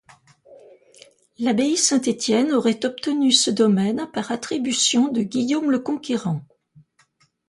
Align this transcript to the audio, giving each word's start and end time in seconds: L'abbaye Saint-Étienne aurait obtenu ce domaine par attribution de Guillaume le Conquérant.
L'abbaye 1.37 1.75
Saint-Étienne 1.77 2.53
aurait 2.53 2.87
obtenu 2.87 3.31
ce 3.31 3.51
domaine 3.51 4.07
par 4.11 4.31
attribution 4.31 5.09
de 5.09 5.21
Guillaume 5.21 5.69
le 5.69 5.77
Conquérant. 5.77 6.41